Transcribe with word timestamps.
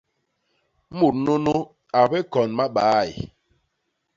Mut 0.97 1.15
nunu 1.25 1.55
a 1.99 2.01
bikon 2.09 2.49
mabaay. 2.57 3.09